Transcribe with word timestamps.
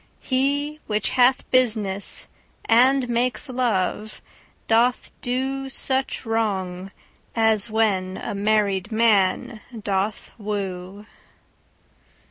He, 0.19 0.79
which 0.87 1.11
hath 1.11 1.47
business, 1.51 2.25
and 2.65 3.07
makes 3.07 3.47
love, 3.49 4.19
doth 4.67 5.11
doSuch 5.21 6.25
wrong, 6.25 6.89
as 7.35 7.69
when 7.69 8.17
a 8.17 8.33
married 8.33 8.91
man 8.91 9.61
doth 9.83 10.31
woo. 10.39 11.05